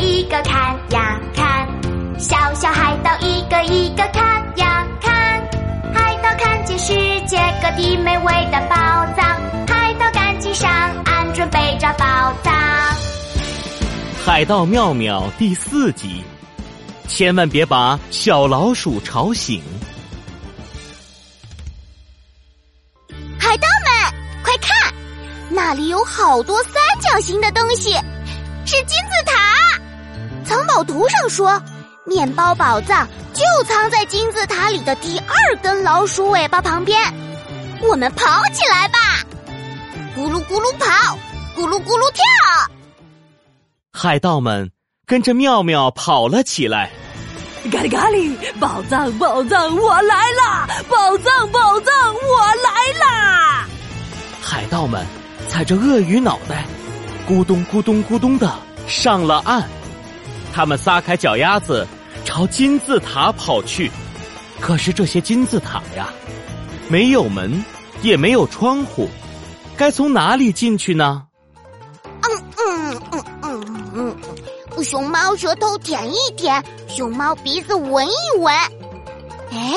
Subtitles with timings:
[0.00, 1.66] 一个看呀看，
[2.18, 4.24] 小小海盗一个一个看
[4.56, 5.40] 呀看，
[5.94, 6.94] 海盗看见世
[7.26, 8.76] 界各地美味的宝
[9.16, 10.70] 藏，海盗赶紧上
[11.04, 12.54] 岸准备找宝藏。
[14.24, 16.22] 海盗妙妙第四集，
[17.08, 19.62] 千万别把小老鼠吵醒。
[23.38, 24.94] 海盗们，快看，
[25.50, 27.96] 那里有好多三角形的东西，
[28.68, 29.80] 是金字塔。
[30.44, 31.58] 藏宝图上说，
[32.04, 37.00] 面包宝藏就藏在金字塔里的第二根老鼠尾巴旁边。
[37.80, 38.98] 我们跑起来吧！
[40.14, 41.16] 咕噜咕噜跑，
[41.56, 42.22] 咕噜咕噜跳。
[43.90, 44.70] 海盗们
[45.06, 46.90] 跟着妙妙跑了起来。
[47.72, 50.68] 咖喱咖喱，宝藏宝藏，我来啦！
[50.90, 53.66] 宝藏宝藏，我来啦！
[54.42, 55.06] 海盗们
[55.48, 56.66] 踩着鳄鱼脑袋，
[57.28, 58.50] 咕咚咕咚咕咚的
[58.86, 59.68] 上了岸。
[60.50, 61.86] 他们撒开脚丫子，
[62.24, 63.90] 朝金字塔跑去。
[64.58, 66.08] 可是这些金字塔呀，
[66.88, 67.62] 没有门，
[68.00, 69.10] 也没有窗户，
[69.76, 71.24] 该从哪里进去呢？
[72.22, 74.16] 嗯嗯嗯嗯
[74.74, 78.54] 嗯，熊猫舌头舔一舔，熊猫鼻子闻一闻。
[79.52, 79.74] 哎，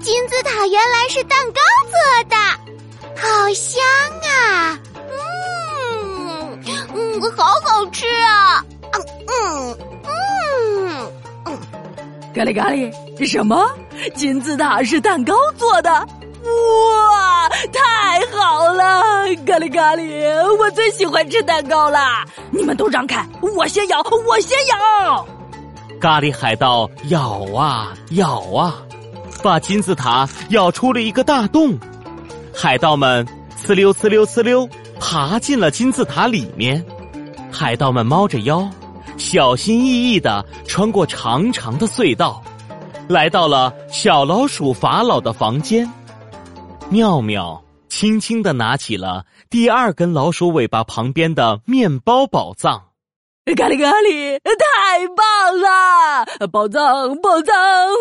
[0.00, 2.36] 金字塔原来是蛋糕做的，
[3.20, 3.84] 好香
[4.22, 4.80] 啊！
[6.94, 8.64] 嗯嗯，好好吃啊！
[8.92, 8.96] 嗯
[9.28, 11.12] 嗯嗯
[11.46, 11.58] 嗯，
[12.34, 12.90] 咖喱咖喱，
[13.26, 13.68] 什么？
[14.14, 15.90] 金字塔是蛋糕做的？
[15.90, 19.02] 哇，太好了！
[19.46, 22.24] 咖喱咖喱，我最喜欢吃蛋糕啦！
[22.50, 25.26] 你们都让开，我先咬，我先咬！
[26.00, 28.74] 咖喱海盗咬啊咬啊，
[29.42, 31.78] 把金字塔咬出了一个大洞。
[32.54, 33.26] 海盗们
[33.66, 34.68] 呲溜呲溜呲溜
[35.00, 36.84] 爬进了金字塔里面。
[37.54, 38.68] 海盗们猫着腰。
[39.16, 42.42] 小心翼翼的穿过长长的隧道，
[43.08, 45.88] 来到了小老鼠法老的房间。
[46.90, 52.88] 妙妙轻轻的拿起了第二根老鼠尾巴旁边的面包宝藏。
[53.56, 56.48] 咖喱咖喱，太棒了！
[56.48, 57.54] 宝藏宝藏，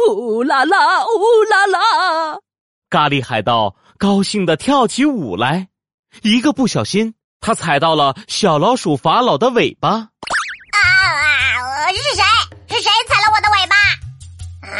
[0.07, 2.39] 呼啦啦呼啦啦！
[2.89, 5.67] 咖喱海盗高兴的跳起舞来，
[6.23, 9.89] 一个不小心，他踩到了小老鼠法老的尾巴。
[9.89, 9.99] 啊
[10.79, 12.23] 啊是谁？
[12.69, 13.75] 是谁踩了我的尾巴？
[14.65, 14.71] 啊！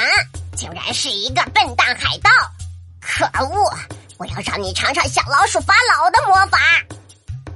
[0.55, 2.29] 竟然是一个笨蛋海盗！
[3.01, 3.69] 可恶！
[4.17, 6.57] 我要让你尝尝小老鼠法老的魔法。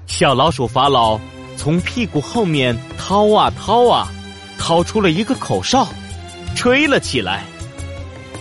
[0.08, 1.18] 小老鼠法老
[1.56, 4.10] 从屁股后面掏啊掏啊，
[4.60, 5.88] 掏出了一个口哨，
[6.54, 7.46] 吹了起来。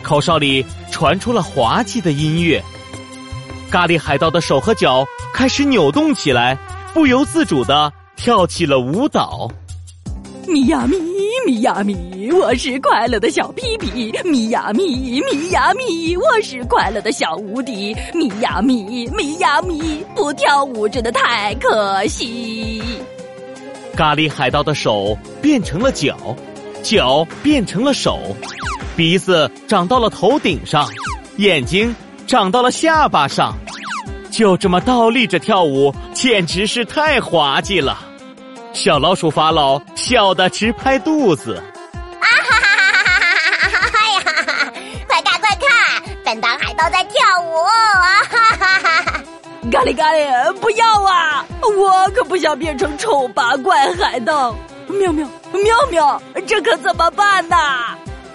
[0.02, 2.60] 口哨里传出了滑稽的音乐。
[3.70, 5.04] 咖喱海盗的手和脚
[5.34, 6.56] 开始扭动起来，
[6.94, 9.50] 不由自主的跳起了舞蹈。
[10.46, 10.96] 咪呀咪，
[11.44, 14.12] 咪呀咪，我是快乐的小屁屁。
[14.24, 17.94] 咪呀咪，咪呀咪，我是快乐的小无敌。
[18.14, 22.80] 咪呀咪，咪呀咪，不跳舞真的太可惜。
[23.96, 26.16] 咖喱海盗的手变成了脚，
[26.82, 28.20] 脚变成了手，
[28.96, 30.88] 鼻子长到了头顶上，
[31.38, 31.92] 眼睛
[32.26, 33.54] 长到了下巴上，
[34.32, 37.98] 就这么倒立着跳舞，简直是太滑稽了。
[38.72, 41.62] 小老鼠法老笑得直拍肚子，
[42.20, 43.92] 啊哈哈哈哈哈哈！
[43.94, 44.22] 哎呀，
[45.06, 47.54] 快看快看，笨蛋海盗在跳舞！
[47.62, 49.22] 啊哈哈哈哈！
[49.70, 51.44] 咖喱咖喱，不要啊！
[51.78, 54.54] 我可不想变成丑八怪海盗。
[54.88, 57.56] 妙妙妙妙，这可怎么办呢？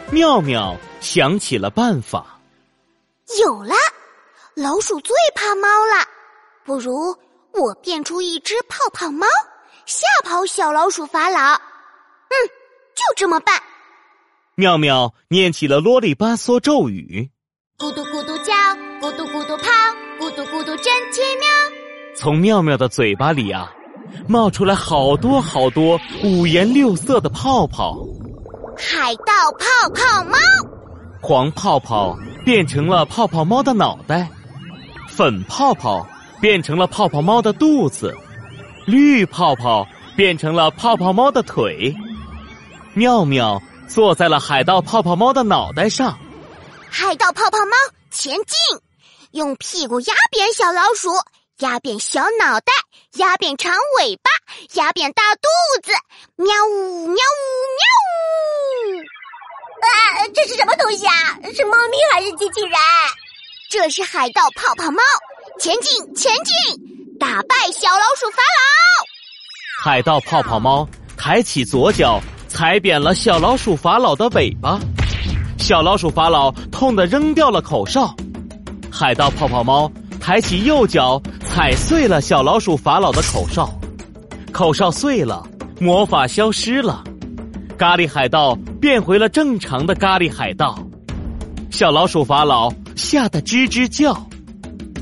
[0.09, 2.25] 妙妙想起了办法，
[3.39, 3.73] 有了！
[4.55, 6.05] 老鼠最怕猫了，
[6.65, 7.15] 不如
[7.53, 9.25] 我变出一只泡泡猫。
[9.85, 12.33] 吓跑小老鼠法老，嗯，
[12.95, 13.61] 就这么办。
[14.55, 17.29] 妙妙念起了啰里吧嗦咒语：
[17.77, 18.53] 咕嘟咕嘟叫，
[19.01, 19.71] 咕嘟咕嘟泡，
[20.19, 21.47] 咕嘟咕嘟真奇妙。
[22.15, 23.71] 从妙妙的嘴巴里啊，
[24.27, 27.97] 冒出来好多好多五颜六色的泡泡。
[28.77, 30.37] 海盗泡泡猫，
[31.21, 34.27] 黄泡泡变成了泡泡猫的脑袋，
[35.07, 36.05] 粉泡泡
[36.39, 38.15] 变成了泡泡猫的肚子。
[38.87, 39.85] 绿泡泡
[40.15, 41.95] 变成了泡泡猫的腿，
[42.95, 46.17] 妙妙坐在了海盗泡泡猫的脑袋上。
[46.89, 47.77] 海盗泡泡猫
[48.09, 48.57] 前进，
[49.31, 51.09] 用屁股压扁小老鼠，
[51.59, 52.73] 压扁小脑袋，
[53.17, 54.31] 压扁长尾巴，
[54.73, 55.47] 压扁大肚
[55.83, 55.91] 子。
[56.35, 58.60] 喵呜喵呜喵呜！
[59.81, 61.13] 啊，这是什么东西啊？
[61.53, 62.71] 是猫咪还是机器人？
[63.69, 65.01] 这是海盗泡泡猫，
[65.59, 66.55] 前进前进！
[67.19, 74.79] 打败小老鼠法老，海盗泡泡猫抬起左脚踩扁了小老鼠法老的尾巴，
[75.59, 78.13] 小老鼠法老痛得扔掉了口哨。
[78.91, 83.69] 海盗泡泡猫抬起右脚踩碎了小老鼠法老的口哨，
[84.51, 85.47] 口哨碎了，
[85.79, 87.03] 魔法消失了，
[87.77, 90.75] 咖喱海盗变回了正常的咖喱海盗。
[91.69, 94.11] 小老鼠法老吓得吱吱叫。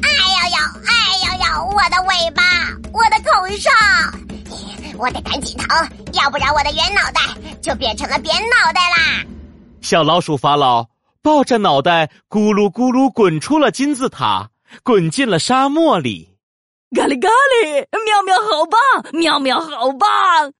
[0.02, 0.92] 哎呦呦，哎
[1.24, 2.44] 呦呦，我的尾巴，
[2.92, 3.70] 我的口哨！
[4.98, 5.66] 我得赶紧逃，
[6.12, 7.22] 要不然我的圆脑袋
[7.62, 9.26] 就变成了扁脑袋啦！
[9.80, 10.88] 小老鼠法老
[11.22, 14.50] 抱着脑袋咕噜咕噜滚出了金字塔，
[14.84, 16.36] 滚进了沙漠里。
[16.94, 20.52] 咖喱咖喱，妙妙好棒，妙妙好棒！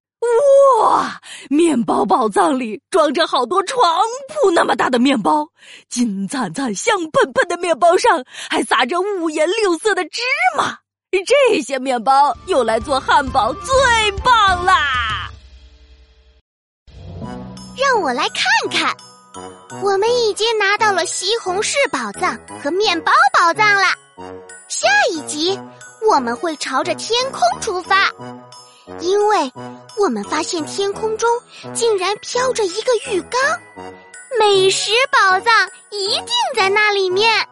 [0.82, 1.19] 哇，
[1.52, 3.82] 面包宝藏里装着好多床
[4.28, 5.48] 铺那么大的面包，
[5.90, 10.22] 金灿灿、香喷喷的面包上还撒着五颜六色的芝
[10.56, 10.78] 麻。
[11.12, 15.32] 这些面包用来做汉堡最棒啦！
[17.76, 18.96] 让我来看看，
[19.82, 23.88] 我们已经拿到了西红柿宝藏和面包宝藏了。
[24.68, 25.60] 下一集
[26.08, 28.12] 我们会朝着天空出发，
[29.00, 29.52] 因为
[29.98, 31.30] 我们发现天空中
[31.74, 33.42] 竟然飘着一个浴缸，
[34.40, 37.48] 美食宝藏一定在那里面。